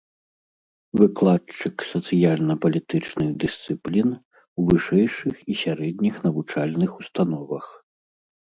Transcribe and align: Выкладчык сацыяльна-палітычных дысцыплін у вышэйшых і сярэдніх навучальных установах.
Выкладчык 1.01 1.75
сацыяльна-палітычных 1.91 3.29
дысцыплін 3.45 4.09
у 4.57 4.61
вышэйшых 4.73 5.35
і 5.51 5.61
сярэдніх 5.63 6.15
навучальных 6.27 6.91
установах. 7.05 7.65